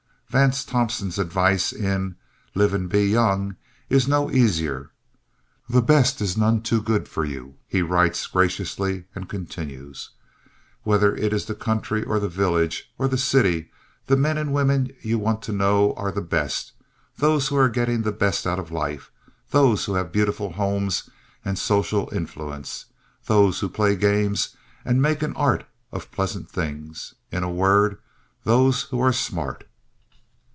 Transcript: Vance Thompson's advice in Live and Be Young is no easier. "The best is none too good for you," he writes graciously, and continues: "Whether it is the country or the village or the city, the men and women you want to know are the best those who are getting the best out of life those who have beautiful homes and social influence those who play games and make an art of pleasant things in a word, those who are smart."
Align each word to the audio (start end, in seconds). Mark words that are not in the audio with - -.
Vance 0.31 0.63
Thompson's 0.63 1.19
advice 1.19 1.73
in 1.73 2.15
Live 2.55 2.73
and 2.73 2.87
Be 2.87 3.05
Young 3.05 3.57
is 3.89 4.07
no 4.07 4.31
easier. 4.31 4.89
"The 5.67 5.81
best 5.81 6.21
is 6.21 6.37
none 6.37 6.61
too 6.61 6.81
good 6.81 7.09
for 7.09 7.25
you," 7.25 7.55
he 7.67 7.81
writes 7.81 8.25
graciously, 8.27 9.03
and 9.13 9.27
continues: 9.27 10.11
"Whether 10.83 11.13
it 11.17 11.33
is 11.33 11.47
the 11.47 11.53
country 11.53 12.05
or 12.05 12.17
the 12.17 12.29
village 12.29 12.93
or 12.97 13.09
the 13.09 13.17
city, 13.17 13.71
the 14.05 14.15
men 14.15 14.37
and 14.37 14.53
women 14.53 14.93
you 15.01 15.19
want 15.19 15.41
to 15.41 15.51
know 15.51 15.93
are 15.95 16.13
the 16.13 16.21
best 16.21 16.71
those 17.17 17.49
who 17.49 17.57
are 17.57 17.67
getting 17.67 18.03
the 18.03 18.13
best 18.13 18.47
out 18.47 18.57
of 18.57 18.71
life 18.71 19.11
those 19.49 19.83
who 19.83 19.95
have 19.95 20.13
beautiful 20.13 20.53
homes 20.53 21.09
and 21.43 21.59
social 21.59 22.07
influence 22.13 22.85
those 23.25 23.59
who 23.59 23.67
play 23.67 23.97
games 23.97 24.55
and 24.85 25.01
make 25.01 25.21
an 25.23 25.35
art 25.35 25.65
of 25.91 26.09
pleasant 26.09 26.49
things 26.49 27.15
in 27.33 27.43
a 27.43 27.51
word, 27.51 27.97
those 28.45 28.83
who 28.83 29.01
are 29.01 29.11
smart." 29.11 29.65